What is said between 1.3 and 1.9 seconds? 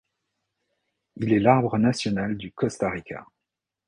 est l'arbre